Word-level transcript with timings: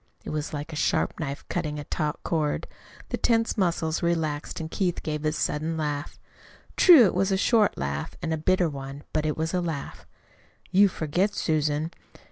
It 0.25 0.31
was 0.31 0.51
like 0.51 0.73
a 0.73 0.75
sharp 0.75 1.19
knife 1.19 1.45
cutting 1.47 1.77
a 1.77 1.83
taut 1.83 2.19
cord. 2.23 2.65
The 3.09 3.17
tense 3.17 3.55
muscles 3.55 4.01
relaxed 4.01 4.59
and 4.59 4.71
Keith 4.71 5.03
gave 5.03 5.23
a 5.25 5.31
sudden 5.31 5.77
laugh. 5.77 6.17
True, 6.75 7.05
it 7.05 7.13
was 7.13 7.31
a 7.31 7.37
short 7.37 7.77
laugh, 7.77 8.15
and 8.19 8.33
a 8.33 8.37
bitter 8.37 8.67
one; 8.67 9.03
but 9.13 9.27
it 9.27 9.37
was 9.37 9.53
a 9.53 9.61
laugh. 9.61 10.07
"You 10.71 10.87
forget, 10.87 11.35
Susan. 11.35 11.91